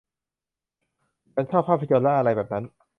[1.33, 2.63] ฉันชอบภาพยนตร์และอะไรแบบนั้น